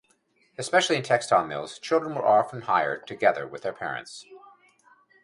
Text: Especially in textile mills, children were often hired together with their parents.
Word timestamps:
Especially 0.57 0.95
in 0.95 1.03
textile 1.03 1.45
mills, 1.45 1.77
children 1.77 2.15
were 2.15 2.25
often 2.25 2.61
hired 2.61 3.05
together 3.05 3.47
with 3.47 3.61
their 3.61 3.71
parents. 3.71 4.25